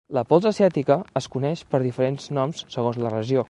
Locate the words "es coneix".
1.21-1.61